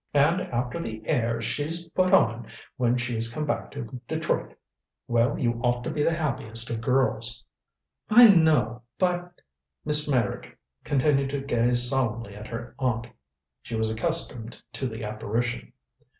[0.15, 4.55] And after the airs she's put on when she's come back to Detroit
[5.07, 7.43] well, you ought to be the happiest of girls."
[8.09, 9.41] "I know but"
[9.85, 13.05] Miss Meyrick continued to gaze solemnly at her aunt.
[13.61, 15.71] She was accustomed to the apparition.